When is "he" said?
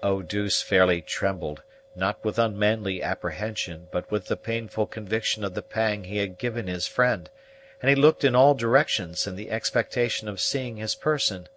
6.04-6.18, 7.90-7.96